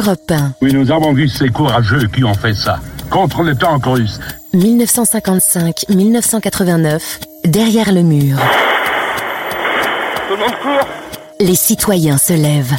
[0.00, 0.54] Europe 1.
[0.62, 2.80] Oui, nous avons vu ces courageux qui ont fait ça.
[3.10, 4.18] Contre le tank russe.
[4.54, 7.02] 1955-1989,
[7.44, 8.38] derrière le mur.
[10.26, 10.88] Tout le monde court
[11.38, 12.76] Les citoyens se lèvent.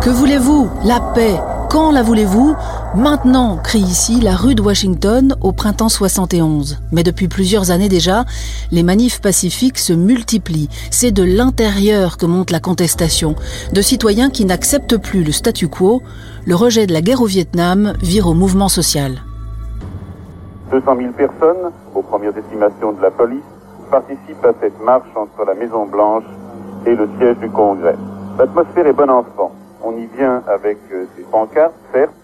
[0.00, 0.70] Que voulez-vous?
[0.84, 1.40] La paix.
[1.68, 2.54] Quand la voulez-vous?
[2.94, 6.78] Maintenant, crie ici la rue de Washington au printemps 71.
[6.92, 8.24] Mais depuis plusieurs années déjà,
[8.70, 10.68] les manifs pacifiques se multiplient.
[10.90, 13.34] C'est de l'intérieur que monte la contestation.
[13.72, 16.02] De citoyens qui n'acceptent plus le statu quo,
[16.46, 19.22] le rejet de la guerre au Vietnam vire au mouvement social.
[20.70, 23.42] 200 000 personnes, aux premières estimations de la police,
[23.90, 26.24] participent à cette marche entre la Maison Blanche
[26.86, 27.96] et le siège du Congrès.
[28.38, 29.52] L'atmosphère est bon enfant.
[29.86, 32.14] On y vient avec euh, des pancartes, certes,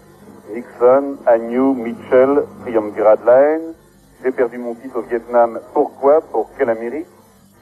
[0.55, 3.75] Nixon, Agnew, Mitchell, Triumvirat Line.
[4.25, 5.61] J'ai perdu mon fils au Vietnam.
[5.75, 6.23] Pourquoi?
[6.23, 7.07] Pour quelle Amérique?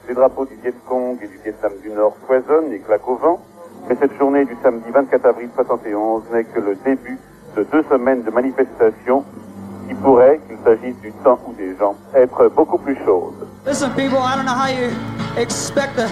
[0.08, 3.40] Les drapeaux du Viet Cong et du Vietnam du Nord foisonnent et claquent au vent.
[3.88, 7.18] Mais cette journée du samedi 24 avril 71 n'est que le début
[7.56, 9.24] de deux semaines de manifestations
[9.88, 13.48] qui pourraient, qu'il s'agisse du temps ou des gens, être beaucoup plus chaudes.
[13.66, 14.90] Listen, people, I don't know how you
[15.36, 16.06] expect to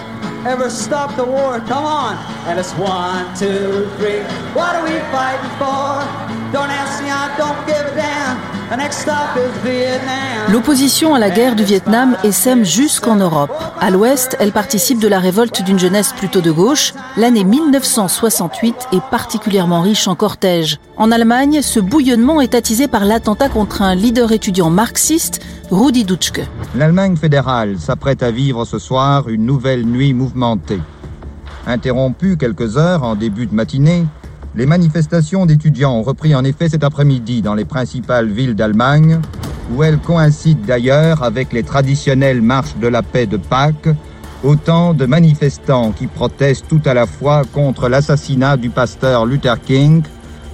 [0.45, 1.59] ever stop the war.
[1.61, 2.15] Come on.
[2.47, 4.21] And it's one, two, three.
[4.53, 6.27] What are we fighting for?
[6.53, 8.37] Don't ask me, I don't give a damn.
[8.69, 10.49] The next stop is Vietnam.
[10.49, 13.51] L'opposition à la guerre du Vietnam essaime jusqu'en Europe.
[13.81, 16.93] À l'ouest, elle participe de la révolte d'une jeunesse plutôt de gauche.
[17.17, 20.79] L'année 1968 est particulièrement riche en cortèges.
[20.95, 26.47] En Allemagne, ce bouillonnement est attisé par l'attentat contre un leader étudiant marxiste, Rudi Dutschke.
[26.75, 30.79] L'Allemagne fédérale s'apprête à vivre ce soir une nouvelle nuit mouvementée.
[31.65, 34.05] Interrompue quelques heures en début de matinée,
[34.55, 39.19] les manifestations d'étudiants ont repris en effet cet après-midi dans les principales villes d'Allemagne,
[39.73, 43.89] où elles coïncident d'ailleurs avec les traditionnelles marches de la paix de Pâques,
[44.43, 50.03] autant de manifestants qui protestent tout à la fois contre l'assassinat du pasteur Luther King,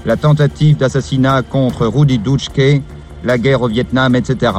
[0.05, 2.81] la tentative d'assassinat contre Rudi Dutschke,
[3.23, 4.51] la guerre au Vietnam, etc.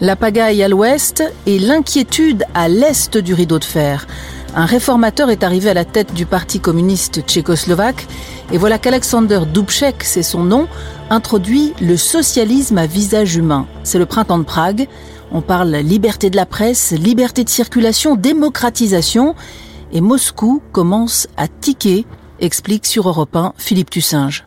[0.00, 4.06] La pagaille à l'ouest et l'inquiétude à l'est du rideau de fer.
[4.54, 8.06] Un réformateur est arrivé à la tête du Parti communiste tchécoslovaque
[8.50, 10.68] et voilà qu'Alexander Dubček, c'est son nom,
[11.10, 13.66] introduit le socialisme à visage humain.
[13.84, 14.88] C'est le printemps de Prague.
[15.30, 19.34] On parle liberté de la presse, liberté de circulation, démocratisation.
[19.92, 22.06] Et Moscou commence à tiquer,
[22.40, 24.46] explique sur Europe 1 Philippe Tussinge.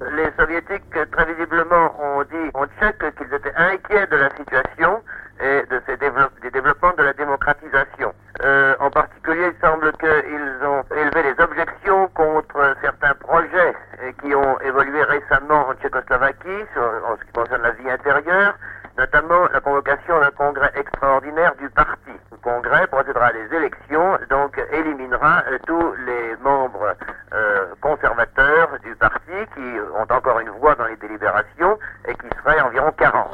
[0.00, 5.02] Les soviétiques, très visiblement, ont dit en tchèque qu'ils étaient inquiets de la situation
[5.40, 8.12] et de ces des développements de la démocratisation.
[8.44, 14.34] Euh, en particulier, il semble qu'ils ont élevé des objections contre certains projets euh, qui
[14.34, 18.54] ont évolué récemment en Tchécoslovaquie en ce qui concerne la vie intérieure,
[18.96, 22.10] notamment la convocation d'un congrès extraordinaire du parti.
[22.30, 26.94] Le congrès procédera à des élections, donc éliminera euh, tous les membres
[27.32, 29.60] euh, conservateurs du parti qui
[29.96, 31.78] ont encore une voix dans les délibérations
[32.08, 33.28] et qui seraient environ 40.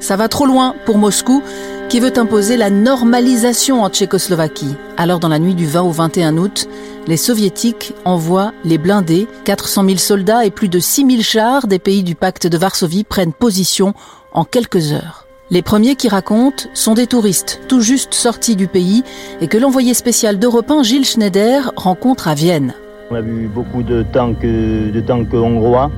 [0.00, 1.42] Ça va trop loin pour Moscou,
[1.94, 4.74] qui veut imposer la normalisation en Tchécoslovaquie.
[4.96, 6.68] Alors, dans la nuit du 20 au 21 août,
[7.06, 9.28] les soviétiques envoient les blindés.
[9.44, 13.04] 400 000 soldats et plus de 6 000 chars des pays du pacte de Varsovie
[13.04, 13.94] prennent position
[14.32, 15.28] en quelques heures.
[15.50, 19.04] Les premiers qui racontent sont des touristes, tout juste sortis du pays,
[19.40, 22.74] et que l'envoyé spécial d'Europe 1, Gilles Schneider, rencontre à Vienne.
[23.12, 25.92] On a vu beaucoup de tanks, de tanks hongrois,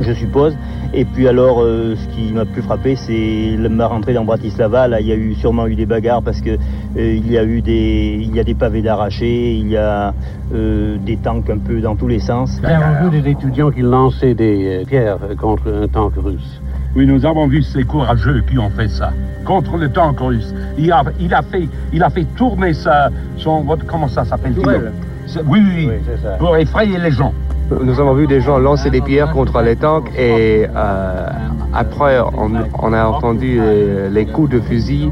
[0.00, 0.54] je suppose.
[0.94, 4.88] Et puis alors, euh, ce qui m'a plus frappé, c'est ma rentrée dans Bratislava.
[4.88, 6.56] Là, il y a eu sûrement eu des bagarres parce que euh,
[6.96, 10.14] il y a eu des, il y a des pavés d'arrachés, il y a
[10.54, 12.60] euh, des tanks un peu dans tous les sens.
[12.62, 16.60] Nous avons vu des étudiants qui lançaient des euh, pierres contre un tank russe.
[16.94, 19.10] Oui, nous avons vu ces courageux qui ont fait ça.
[19.44, 20.54] Contre le tank russe.
[20.78, 23.66] Il a, il a, fait, il a fait tourner sa, son...
[23.86, 25.90] Comment ça s'appelle Oui, oui, oui.
[26.06, 26.36] c'est ça.
[26.38, 27.34] Pour effrayer les gens.
[27.70, 31.26] Nous avons vu des gens lancer des pierres contre les tanks et euh,
[31.74, 32.50] après on,
[32.80, 35.10] on a entendu les, les coups de fusil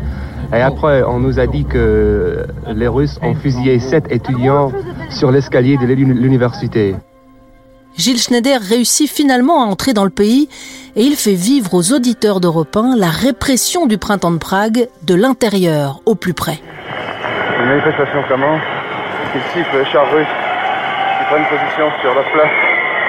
[0.52, 4.70] et après on nous a dit que les Russes ont fusillé sept étudiants
[5.10, 6.94] sur l'escalier de l'uni- l'université.
[7.96, 10.48] Gilles Schneider réussit finalement à entrer dans le pays
[10.94, 15.14] et il fait vivre aux auditeurs d'Europe 1 la répression du printemps de Prague de
[15.16, 16.60] l'intérieur au plus près.
[17.60, 18.60] Une manifestation commence.
[19.34, 20.26] Ici, les chars russes
[21.34, 22.54] prennent position sur la place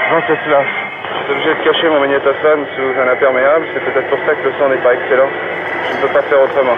[0.09, 0.61] Jean-Tesla.
[0.65, 3.65] Je suis obligé de cacher mon magnétophone sous un imperméable.
[3.73, 5.29] C'est peut-être pour ça que le son n'est pas excellent.
[5.29, 6.77] Je ne peux pas faire autrement.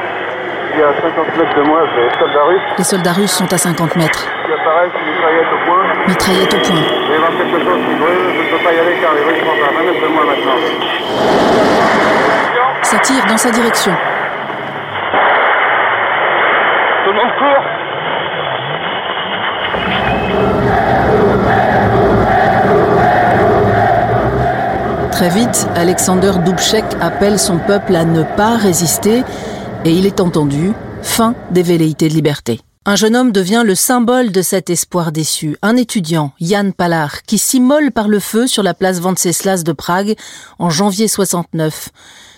[0.74, 3.58] Il y a 50 mètres de moi, des soldats russes Les soldats russes sont à
[3.58, 5.84] 50 mètres, qui apparaissent, une mitraillette au point.
[6.08, 6.84] mitraillette au point.
[6.84, 8.28] Il va y avoir quelque chose qui brûle.
[8.36, 10.24] Je ne peux pas y aller car les Russes sont à 20 mètres de moi
[10.28, 10.60] maintenant.
[12.84, 13.94] Ça tire dans sa direction.
[17.06, 17.77] Tout le monde court
[25.18, 29.24] Très vite, Alexander Dubček appelle son peuple à ne pas résister
[29.84, 30.74] et il est entendu.
[31.02, 32.62] Fin des velléités de liberté.
[32.86, 35.58] Un jeune homme devient le symbole de cet espoir déçu.
[35.64, 40.16] Un étudiant, Jan Palar, qui s'immole par le feu sur la place Venceslas de Prague
[40.60, 41.90] en janvier 69.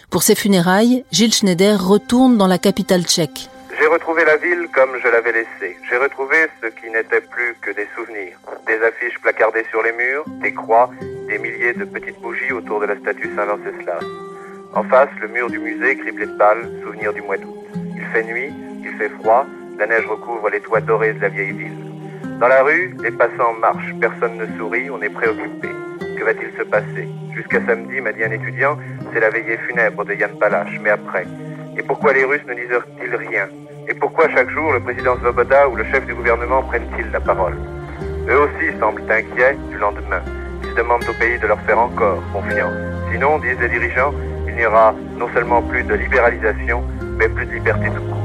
[0.10, 3.50] Pour ses funérailles, Gilles Schneider retourne dans la capitale tchèque.
[3.90, 5.76] J'ai retrouvé la ville comme je l'avais laissée.
[5.90, 8.38] J'ai retrouvé ce qui n'était plus que des souvenirs.
[8.68, 10.92] Des affiches placardées sur les murs, des croix,
[11.28, 14.06] des milliers de petites bougies autour de la statue Saint-Venceslas.
[14.76, 17.58] En face, le mur du musée criblé de pâles, souvenir du mois d'août.
[17.96, 18.54] Il fait nuit,
[18.84, 19.48] il fait froid,
[19.80, 21.84] la neige recouvre les toits dorés de la vieille ville.
[22.40, 25.70] Dans la rue, les passants marchent, personne ne sourit, on est préoccupé.
[26.00, 27.08] Que va-t-il se passer?
[27.34, 28.78] Jusqu'à samedi, m'a dit un étudiant,
[29.12, 31.26] c'est la veillée funèbre de Yann Palache, mais après
[31.76, 33.50] Et pourquoi les Russes ne disent-ils rien?
[33.90, 37.58] Et pourquoi chaque jour le président Svoboda ou le chef du gouvernement prennent-ils la parole
[38.30, 40.22] Eux aussi semblent inquiets du lendemain.
[40.64, 42.72] Ils demandent au pays de leur faire encore confiance.
[43.12, 44.14] Sinon, disent les dirigeants,
[44.48, 46.84] il n'y aura non seulement plus de libéralisation,
[47.18, 48.19] mais plus de liberté tout court.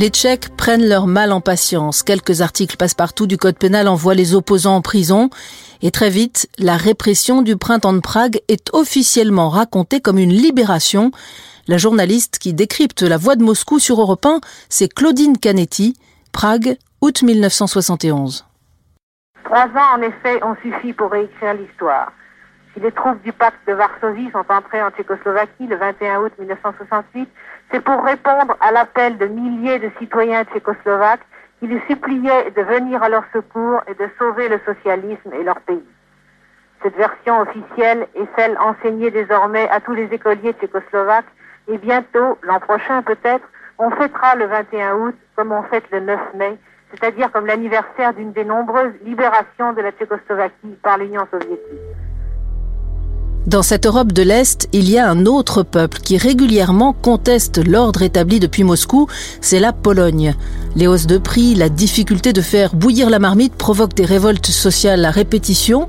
[0.00, 2.04] Les Tchèques prennent leur mal en patience.
[2.04, 5.28] Quelques articles passe-partout du Code pénal envoient les opposants en prison.
[5.82, 11.10] Et très vite, la répression du printemps de Prague est officiellement racontée comme une libération.
[11.66, 15.96] La journaliste qui décrypte la voix de Moscou sur Europe 1, c'est Claudine Canetti,
[16.30, 18.46] Prague, août 1971.
[19.42, 22.12] Trois ans, en effet, ont suffi pour réécrire l'histoire.
[22.72, 27.28] Si les troupes du pacte de Varsovie sont entrées en Tchécoslovaquie le 21 août 1968,
[27.70, 31.26] c'est pour répondre à l'appel de milliers de citoyens tchécoslovaques
[31.60, 35.60] qui les suppliaient de venir à leur secours et de sauver le socialisme et leur
[35.60, 35.84] pays.
[36.82, 41.26] Cette version officielle est celle enseignée désormais à tous les écoliers tchécoslovaques
[41.66, 43.46] et bientôt, l'an prochain peut-être,
[43.78, 46.58] on fêtera le 21 août comme on fête le 9 mai,
[46.90, 52.07] c'est-à-dire comme l'anniversaire d'une des nombreuses libérations de la Tchécoslovaquie par l'Union soviétique.
[53.48, 58.02] Dans cette Europe de l'Est, il y a un autre peuple qui régulièrement conteste l'ordre
[58.02, 59.06] établi depuis Moscou,
[59.40, 60.34] c'est la Pologne.
[60.76, 65.02] Les hausses de prix, la difficulté de faire bouillir la marmite provoquent des révoltes sociales
[65.06, 65.88] à répétition.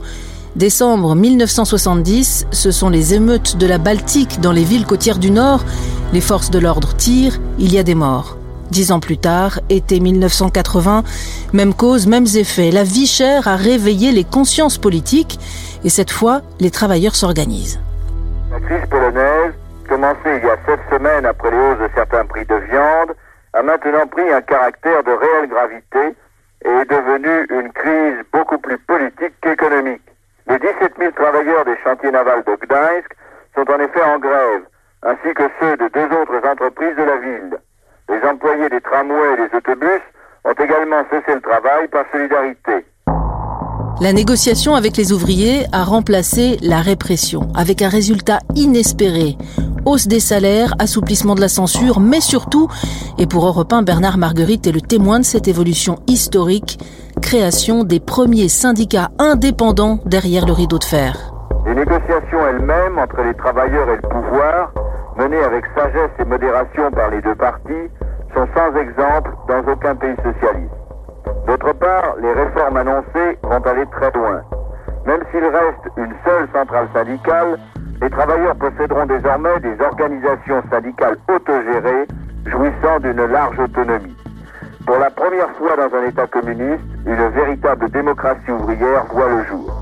[0.56, 5.65] Décembre 1970, ce sont les émeutes de la Baltique dans les villes côtières du Nord.
[6.13, 8.38] Les forces de l'ordre tirent, il y a des morts.
[8.71, 11.03] Dix ans plus tard, été 1980,
[11.53, 12.71] même cause, mêmes effets.
[12.71, 15.39] La vie chère a réveillé les consciences politiques
[15.84, 17.80] et cette fois, les travailleurs s'organisent.
[18.52, 19.54] La crise polonaise,
[19.88, 23.16] commencée il y a sept semaines après les hausses de certains prix de viande,
[23.54, 26.16] a maintenant pris un caractère de réelle gravité
[26.66, 30.02] et est devenue une crise beaucoup plus politique qu'économique.
[30.48, 33.16] Les 17 000 travailleurs des chantiers navals de Gdańsk
[33.56, 34.64] sont en effet en grève,
[35.04, 37.58] ainsi que ceux de deux autres entreprises de la ville.
[38.10, 40.02] Les employés des tramways et des autobus
[40.44, 42.86] ont également cessé le travail par solidarité.
[44.01, 49.36] La négociation avec les ouvriers a remplacé la répression, avec un résultat inespéré.
[49.86, 52.69] Hausse des salaires, assouplissement de la censure, mais surtout,
[53.18, 56.80] et pour Europe 1, Bernard Marguerite est le témoin de cette évolution historique,
[57.22, 61.33] création des premiers syndicats indépendants derrière le rideau de fer.
[61.66, 64.71] Les négociations elles-mêmes entre les travailleurs et le pouvoir
[65.19, 67.92] menées avec sagesse et modération par les deux parties,
[68.33, 70.79] sont sans exemple dans aucun pays socialiste.
[71.47, 74.42] D'autre part, les réformes annoncées vont aller très loin.
[75.06, 77.57] Même s'il reste une seule centrale syndicale,
[78.02, 82.07] les travailleurs posséderont désormais des organisations syndicales autogérées
[82.45, 84.16] jouissant d'une large autonomie.
[84.85, 89.79] Pour la première fois dans un État communiste, une véritable démocratie ouvrière voit le jour.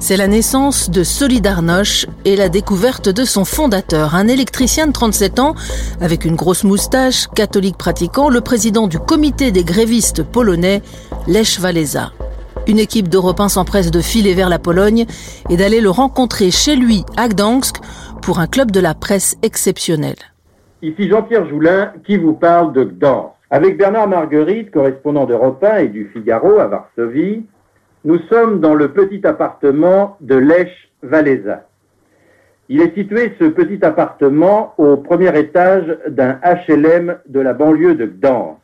[0.00, 5.38] C'est la naissance de Solidarność et la découverte de son fondateur, un électricien de 37
[5.38, 5.54] ans,
[6.00, 10.80] avec une grosse moustache, catholique pratiquant, le président du comité des grévistes polonais,
[11.28, 12.12] Lech Walesa.
[12.66, 15.04] Une équipe d'Européens s'empresse de filer vers la Pologne
[15.50, 17.76] et d'aller le rencontrer chez lui à Gdansk
[18.22, 20.16] pour un club de la presse exceptionnel.
[20.80, 23.34] Ici Jean-Pierre Joulin qui vous parle de Gdansk.
[23.50, 27.44] Avec Bernard Marguerite, correspondant d'Europe 1 et du Figaro à Varsovie,
[28.04, 30.70] nous sommes dans le petit appartement de Lech
[31.02, 31.66] Walesa.
[32.70, 38.06] Il est situé, ce petit appartement, au premier étage d'un HLM de la banlieue de
[38.06, 38.58] Gdansk.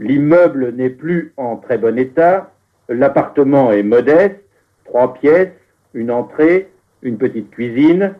[0.00, 2.50] L'immeuble n'est plus en très bon état.
[2.88, 4.40] L'appartement est modeste,
[4.84, 5.52] trois pièces,
[5.92, 6.70] une entrée,
[7.02, 8.14] une petite cuisine,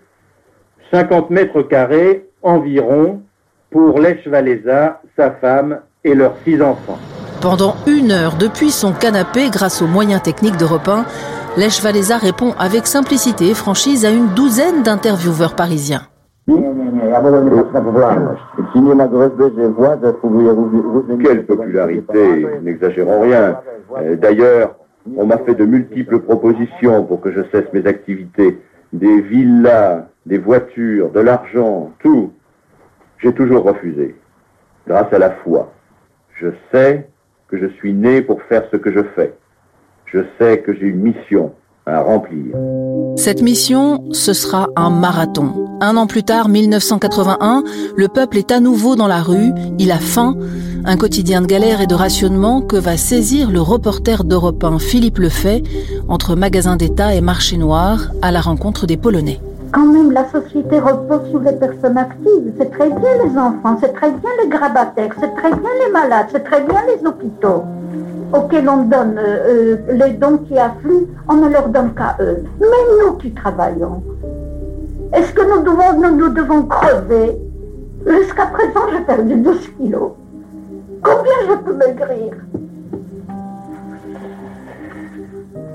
[0.92, 3.22] 50 mètres carrés environ
[3.70, 6.98] pour Lech Walesa, sa femme et leurs six enfants.
[7.44, 11.04] Pendant une heure depuis son canapé, grâce aux moyens techniques d'Europe 1,
[11.58, 16.00] Lech Walesa répond avec simplicité et franchise à une douzaine d'intervieweurs parisiens.
[21.22, 23.58] Quelle popularité, n'exagérons rien.
[23.98, 24.76] Euh, D'ailleurs,
[25.14, 28.58] on m'a fait de multiples propositions pour que je cesse mes activités.
[28.94, 32.32] Des villas, des voitures, de l'argent, tout.
[33.18, 34.16] J'ai toujours refusé.
[34.88, 35.70] Grâce à la foi.
[36.40, 37.06] Je sais
[37.58, 39.34] je suis né pour faire ce que je fais.
[40.06, 41.52] Je sais que j'ai une mission
[41.86, 42.54] à remplir.
[43.16, 45.68] Cette mission, ce sera un marathon.
[45.80, 47.62] Un an plus tard, 1981,
[47.96, 50.36] le peuple est à nouveau dans la rue, il a faim,
[50.84, 55.18] un quotidien de galère et de rationnement que va saisir le reporter d'Europe 1 Philippe
[55.18, 55.62] Lefay
[56.08, 59.40] entre magasin d'État et marché noir à la rencontre des Polonais.
[59.74, 62.52] Quand même, la société repose sur les personnes actives.
[62.56, 66.26] C'est très bien les enfants, c'est très bien les grabataires, c'est très bien les malades,
[66.30, 67.64] c'est très bien les hôpitaux
[68.32, 72.44] auxquels on donne euh, euh, les dons qui affluent, on ne leur donne qu'à eux.
[72.60, 72.66] Mais
[73.00, 74.00] nous qui travaillons,
[75.12, 77.36] est-ce que nous devons, nous, nous devons crever
[78.06, 80.12] Jusqu'à présent, j'ai perdu 12 kilos.
[81.02, 82.34] Combien je peux maigrir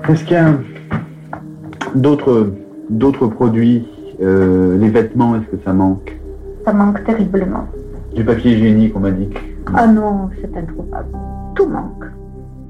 [0.08, 0.52] Est-ce qu'il y a
[1.94, 2.46] d'autres,
[2.90, 3.86] d'autres produits
[4.22, 6.08] euh, Les vêtements, est-ce que ça manque
[6.64, 7.64] Ça manque terriblement.
[8.14, 9.28] Du papier hygiénique, on m'a dit.
[9.74, 11.06] Ah non, c'est introuvable.
[11.54, 12.04] Tout manque.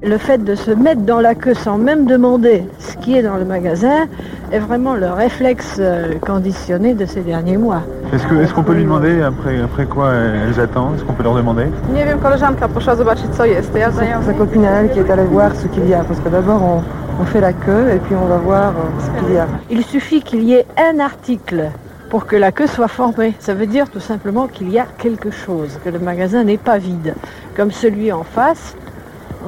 [0.03, 3.37] Le fait de se mettre dans la queue sans même demander ce qui est dans
[3.37, 4.07] le magasin
[4.51, 7.83] est vraiment le réflexe euh, conditionné de ces derniers mois.
[8.13, 10.95] Est-ce que- est-ce qu'on peut lui demander après, après quoi elles attendent?
[10.97, 11.67] Est-ce qu'on peut leur demander?
[11.95, 13.75] Nie wiem, koleżanka poszła zobaczyć co jest.
[13.77, 13.91] Ja
[14.27, 16.63] Sa copine à elle qui est allée voir ce qu'il y a, parce que d'abord
[16.63, 16.81] on,
[17.21, 19.47] on fait la queue et puis on va voir euh, ce qu'il y a.
[19.71, 21.71] Il suffit qu'il y ait un article
[22.09, 23.35] pour que la queue soit formée.
[23.39, 26.79] Ça veut dire tout simplement qu'il y a quelque chose, que le magasin n'est pas
[26.79, 27.15] vide.
[27.55, 28.75] Comme celui en face,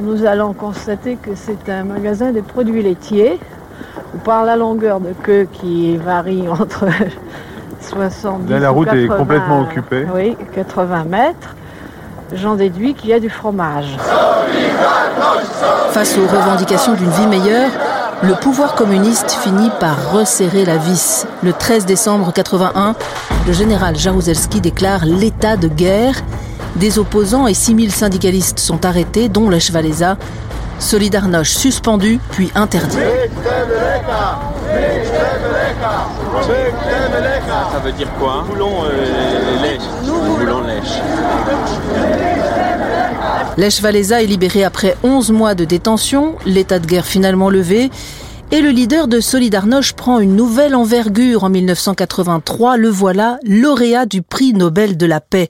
[0.00, 3.40] nous allons constater que c'est un magasin de produits laitiers,
[4.14, 6.86] où par la longueur de queue qui varie entre
[7.80, 10.06] 70 Là, la ou route est 80, complètement occupée.
[10.14, 11.56] Oui, 80 mètres.
[12.34, 13.96] J'en déduis qu'il y a du fromage.
[15.90, 17.70] Face aux revendications d'une vie meilleure,
[18.22, 21.26] le pouvoir communiste finit par resserrer la vis.
[21.42, 22.94] Le 13 décembre 81,
[23.46, 26.14] le général Jaruzelski déclare l'état de guerre.
[26.76, 30.16] Des opposants et 6000 syndicalistes sont arrêtés, dont Lech Walesa.
[30.78, 32.96] Solidarność suspendu, puis interdit.
[37.72, 39.32] Ça veut dire quoi Nous voulons euh.
[40.04, 41.00] Nous voulons lèche.
[43.58, 47.90] Lech Walesa est libéré après 11 mois de détention, l'état de guerre finalement levé,
[48.50, 52.78] et le leader de Solidarność prend une nouvelle envergure en 1983.
[52.78, 55.48] Le voilà, lauréat du prix Nobel de la paix.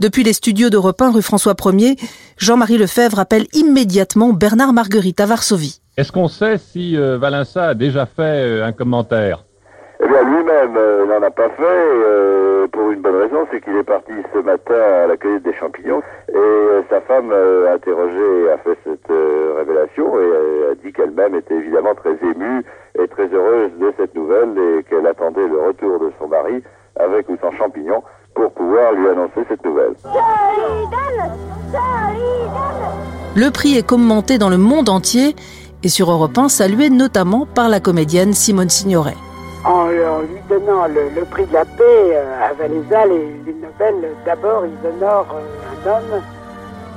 [0.00, 1.96] Depuis les studios d'Europe 1 rue François 1er,
[2.38, 5.80] Jean-Marie Lefebvre appelle immédiatement Bernard Marguerite à Varsovie.
[5.96, 9.44] Est-ce qu'on sait si euh, Valença a déjà fait euh, un commentaire?
[10.02, 13.76] Eh bien, lui-même euh, n'en a pas fait, euh, pour une bonne raison, c'est qu'il
[13.76, 14.74] est parti ce matin
[15.04, 17.78] à la cueillette des champignons, et euh, sa femme euh, a
[18.58, 22.64] fait cette euh, révélation, et euh, a dit qu'elle-même était évidemment très émue
[22.98, 26.62] et très heureuse de cette nouvelle, et qu'elle attendait le retour de son mari,
[26.98, 28.02] avec ou sans champignons,
[28.34, 29.94] pour pouvoir lui annoncer cette nouvelle.
[33.36, 35.36] Le prix est commenté dans le monde entier
[35.82, 39.14] et sur Europe 1 salué notamment par la comédienne Simone Signoret.
[39.64, 43.94] En, en lui donnant le, prix de la paix euh, à Valéza, les, les Nobel,
[44.04, 46.22] euh, d'abord, ils honorent euh, un homme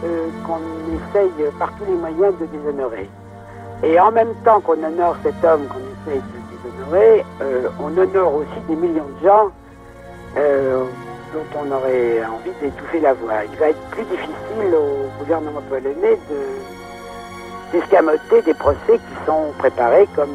[0.03, 0.59] euh, qu'on
[0.93, 3.09] essaye par tous les moyens de déshonorer.
[3.83, 8.35] Et en même temps qu'on honore cet homme qu'on essaye de déshonorer, euh, on honore
[8.35, 9.49] aussi des millions de gens
[10.35, 10.83] euh,
[11.33, 13.45] dont on aurait envie d'étouffer la voix.
[13.49, 16.37] Il va être plus difficile au gouvernement polonais de
[17.73, 20.29] d'escamoter des procès qui sont préparés comme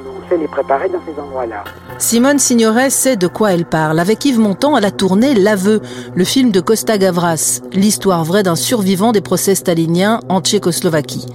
[1.99, 4.00] Simone Signoret sait de quoi elle parle.
[4.00, 5.81] Avec Yves Montand, elle a tourné L'aveu,
[6.14, 11.26] le film de Costa Gavras, l'histoire vraie d'un survivant des procès staliniens en Tchécoslovaquie.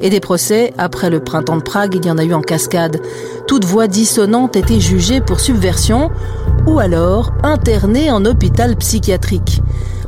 [0.00, 3.00] Et des procès, après le printemps de Prague, il y en a eu en cascade.
[3.46, 6.10] Toute voix dissonante était jugée pour subversion
[6.66, 9.62] ou alors internée en hôpital psychiatrique.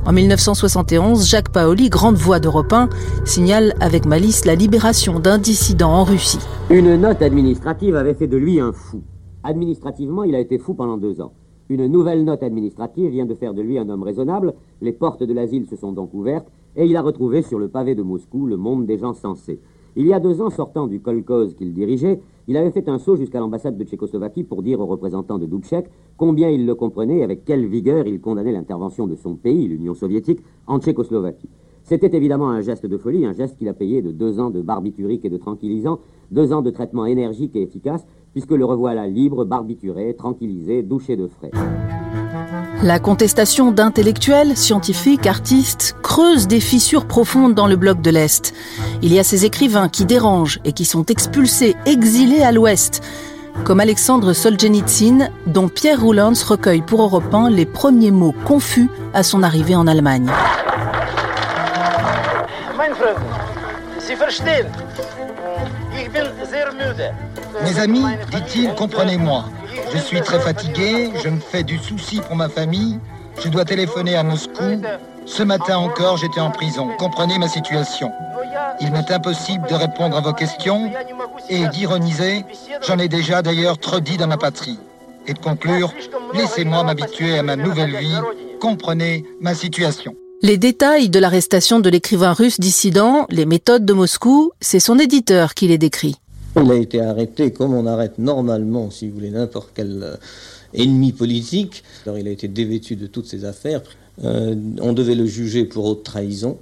[0.07, 2.91] En 1971, Jacques Paoli, grande voix d'Europe 1,
[3.25, 6.41] signale avec malice la libération d'un dissident en Russie.
[6.69, 9.01] Une note administrative avait fait de lui un fou.
[9.45, 11.33] Administrativement, il a été fou pendant deux ans.
[11.71, 15.33] Une nouvelle note administrative vient de faire de lui un homme raisonnable, les portes de
[15.33, 18.59] l'asile se sont donc ouvertes, et il a retrouvé sur le pavé de Moscou le
[18.59, 19.59] monde des gens sensés.
[19.97, 23.17] Il y a deux ans, sortant du kolkhoz qu'il dirigeait, il avait fait un saut
[23.17, 25.87] jusqu'à l'ambassade de Tchécoslovaquie pour dire aux représentants de Dubček
[26.17, 29.95] combien il le comprenait et avec quelle vigueur il condamnait l'intervention de son pays, l'Union
[29.95, 31.49] soviétique, en Tchécoslovaquie.
[31.83, 34.63] C'était évidemment un geste de folie, un geste qu'il a payé de deux ans de
[34.63, 39.45] barbiturique et de tranquillisant, deux ans de traitement énergique et efficace, puisque le revoilà libre,
[39.45, 41.51] barbituré, tranquillisé, douché de frais.
[42.85, 48.53] La contestation d'intellectuels, scientifiques, artistes creuse des fissures profondes dans le bloc de l'Est.
[49.01, 53.03] Il y a ces écrivains qui dérangent et qui sont expulsés, exilés à l'Ouest,
[53.65, 59.23] comme Alexandre Solzhenitsyn, dont Pierre Roulans recueille pour Europe 1 les premiers mots confus à
[59.23, 60.31] son arrivée en Allemagne.
[67.65, 69.47] Mes amis, dit-il, comprenez-moi.
[69.93, 72.99] Je suis très fatigué, je me fais du souci pour ma famille,
[73.43, 74.83] je dois téléphoner à Moscou.
[75.27, 76.89] Ce matin encore, j'étais en prison.
[76.99, 78.11] Comprenez ma situation.
[78.81, 80.91] Il m'est impossible de répondre à vos questions
[81.49, 82.45] et d'ironiser.
[82.87, 84.79] J'en ai déjà d'ailleurs trop dit dans ma patrie.
[85.27, 85.93] Et de conclure,
[86.35, 88.19] laissez-moi m'habituer à ma nouvelle vie.
[88.61, 90.15] Comprenez ma situation.
[90.43, 95.55] Les détails de l'arrestation de l'écrivain russe dissident, les méthodes de Moscou, c'est son éditeur
[95.55, 96.17] qui les décrit.
[96.57, 100.17] Il a été arrêté comme on arrête normalement, si vous voulez, n'importe quel euh,
[100.73, 101.83] ennemi politique.
[102.07, 103.83] Alors il a été dévêtu de toutes ses affaires.
[104.23, 106.59] Euh, on devait le juger pour haute trahison.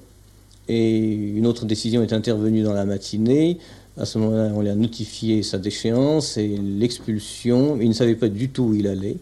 [0.68, 3.58] Et une autre décision est intervenue dans la matinée.
[3.98, 7.76] À ce moment-là, on lui a notifié sa déchéance et l'expulsion.
[7.80, 9.16] Il ne savait pas du tout où il allait.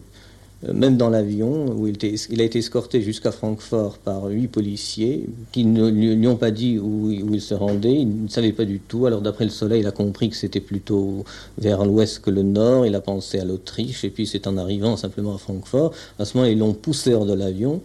[0.71, 1.97] Même dans l'avion, où il,
[2.39, 7.09] a été escorté jusqu'à Francfort par huit policiers qui ne lui, ont pas dit où,
[7.09, 7.95] il se rendait.
[7.95, 9.07] Il ne savait pas du tout.
[9.07, 11.25] Alors d'après le soleil, il a compris que c'était plutôt
[11.57, 12.85] vers l'ouest que le nord.
[12.85, 14.03] Il a pensé à l'Autriche.
[14.03, 15.93] Et puis c'est en arrivant simplement à Francfort.
[16.19, 17.81] À ce moment, ils l'ont poussé hors de l'avion.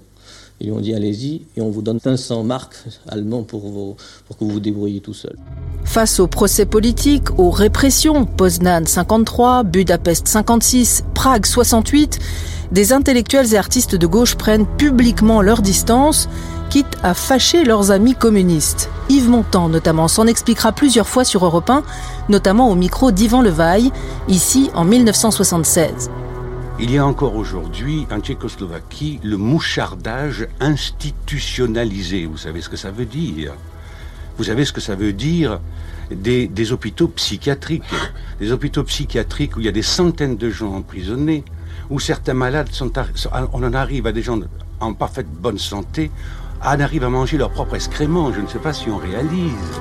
[0.60, 2.76] Ils lui ont dit allez-y et on vous donne 500 marques
[3.08, 5.36] allemands pour, pour que vous vous débrouillez tout seul.
[5.84, 12.18] Face aux procès politiques, aux répressions, Poznan 53, Budapest 56, Prague 68,
[12.72, 16.28] des intellectuels et artistes de gauche prennent publiquement leur distance,
[16.70, 18.90] quitte à fâcher leurs amis communistes.
[19.08, 21.82] Yves Montand notamment s'en expliquera plusieurs fois sur Europe 1,
[22.28, 23.92] notamment au micro d'Ivan Levaille,
[24.28, 26.10] ici en 1976.
[26.78, 32.26] Il y a encore aujourd'hui en Tchécoslovaquie le mouchardage institutionnalisé.
[32.26, 33.54] Vous savez ce que ça veut dire?
[34.36, 35.60] Vous savez ce que ça veut dire
[36.10, 37.82] des, hôpitaux psychiatriques?
[38.40, 41.44] Des hôpitaux psychiatriques où il y a des centaines de gens emprisonnés,
[41.90, 42.90] où certains malades sont...
[43.52, 44.38] On en arrive à des gens
[44.80, 46.10] en parfaite bonne santé,
[46.64, 48.32] en arrive à manger leur propre excrément.
[48.32, 49.80] Je ne sais pas si on réalise.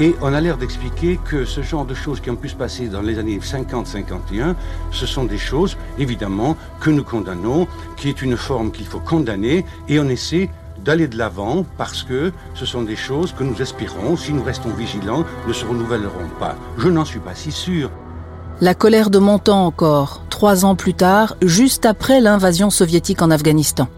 [0.00, 2.88] Et on a l'air d'expliquer que ce genre de choses qui ont pu se passer
[2.88, 4.54] dans les années 50-51,
[4.92, 9.66] ce sont des choses, évidemment, que nous condamnons, qui est une forme qu'il faut condamner,
[9.88, 10.48] et on essaie
[10.86, 14.70] d'aller de l'avant parce que ce sont des choses que nous espérons, si nous restons
[14.70, 16.56] vigilants, ne se renouvelleront pas.
[16.78, 17.90] Je n'en suis pas si sûr.
[18.62, 23.88] La colère de Montand encore, trois ans plus tard, juste après l'invasion soviétique en Afghanistan.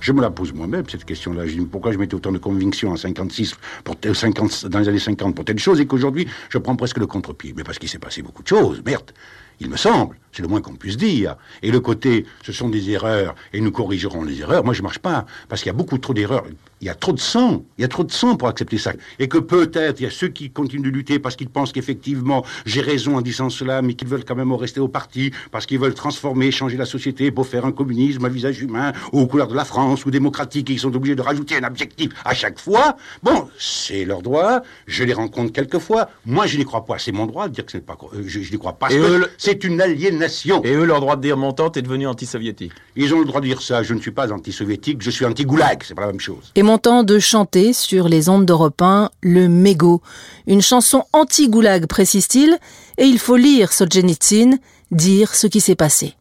[0.00, 1.44] Je me la pose moi-même, cette question-là.
[1.72, 5.46] Pourquoi je mettais autant de convictions en 56, pour 50, dans les années 50 pour
[5.46, 7.54] telle chose, et qu'aujourd'hui, je prends presque le contre-pied?
[7.56, 9.12] Mais parce qu'il s'est passé beaucoup de choses, merde,
[9.60, 10.16] il me semble.
[10.32, 11.36] C'est le moins qu'on puisse dire.
[11.62, 14.98] Et le côté, ce sont des erreurs, et nous corrigerons les erreurs, moi je marche
[15.00, 15.26] pas.
[15.48, 16.44] Parce qu'il y a beaucoup trop d'erreurs.
[16.80, 17.64] Il y a trop de sang.
[17.76, 18.92] Il y a trop de sang pour accepter ça.
[19.18, 22.44] Et que peut-être, il y a ceux qui continuent de lutter parce qu'ils pensent qu'effectivement,
[22.64, 25.78] j'ai raison en disant cela, mais qu'ils veulent quand même rester au parti, parce qu'ils
[25.78, 29.48] veulent transformer, changer la société pour faire un communisme à visage humain, ou aux couleurs
[29.48, 32.58] de la France, ou démocratique, et ils sont obligés de rajouter un objectif à chaque
[32.58, 32.96] fois.
[33.22, 34.62] Bon, c'est leur droit.
[34.86, 36.08] Je les rencontre quelquefois.
[36.24, 36.98] Moi, je n'y crois pas.
[36.98, 37.98] C'est mon droit de dire que ce n'est pas.
[38.26, 38.88] Je, je n'y crois pas.
[39.36, 40.19] C'est une aliénation.
[40.63, 42.73] Et eux, leur droit de dire mon tante est devenu anti-soviétique.
[42.95, 43.83] Ils ont le droit de dire ça.
[43.83, 45.83] Je ne suis pas anti-soviétique, je suis anti-goulag.
[45.83, 46.51] C'est pas la même chose.
[46.55, 50.01] Et mon temps de chanter sur les ondes d'Europe 1 le mégot.
[50.47, 52.57] Une chanson anti-goulag, précise-t-il,
[52.97, 54.57] et il faut lire Solzhenitsyn,
[54.91, 56.13] dire ce qui s'est passé.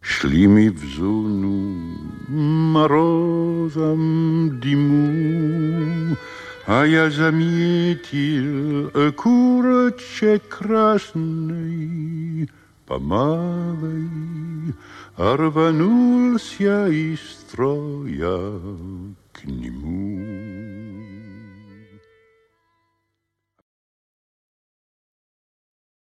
[6.66, 12.48] А я заметил курочек красный
[12.88, 14.08] помалой,
[15.16, 18.60] рванулся из строя
[19.32, 20.77] к нему.